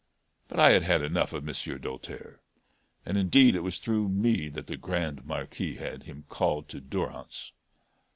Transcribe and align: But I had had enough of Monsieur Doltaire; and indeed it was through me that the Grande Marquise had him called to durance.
But 0.47 0.59
I 0.59 0.71
had 0.71 0.81
had 0.81 1.03
enough 1.03 1.31
of 1.31 1.43
Monsieur 1.43 1.77
Doltaire; 1.77 2.39
and 3.05 3.19
indeed 3.19 3.53
it 3.53 3.61
was 3.61 3.77
through 3.77 4.09
me 4.09 4.49
that 4.49 4.65
the 4.65 4.75
Grande 4.75 5.23
Marquise 5.25 5.77
had 5.77 6.01
him 6.01 6.25
called 6.27 6.67
to 6.69 6.81
durance. 6.81 7.51